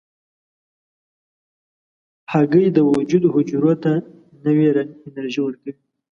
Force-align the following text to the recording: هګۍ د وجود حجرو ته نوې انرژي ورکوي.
هګۍ 2.31 2.65
د 2.75 2.79
وجود 2.93 3.23
حجرو 3.33 3.73
ته 3.83 3.91
نوې 4.45 4.65
انرژي 5.07 5.41
ورکوي. 5.43 5.73